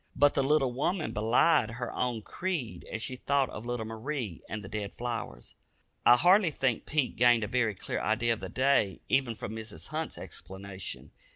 [0.15, 4.63] But the little woman belied her own creed as she thought of little Marie and
[4.63, 5.53] the dead flowers.
[6.07, 9.89] I hardly think Pete gained a very clear idea of the day, even from Mrs.
[9.89, 11.11] Hunt's explanation.